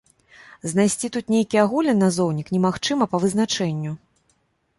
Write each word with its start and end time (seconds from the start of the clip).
Знайсці 0.71 1.11
тут 1.17 1.25
нейкі 1.33 1.61
агульны 1.65 1.95
назоўнік 1.99 2.47
немагчыма 2.57 3.05
па 3.13 3.17
вызначэнню. 3.27 3.93